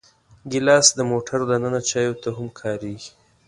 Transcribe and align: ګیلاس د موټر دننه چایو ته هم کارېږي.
ګیلاس 0.51 0.87
د 0.95 0.99
موټر 1.11 1.39
دننه 1.49 1.79
چایو 1.89 2.13
ته 2.23 2.29
هم 2.37 2.47
کارېږي. 2.59 3.11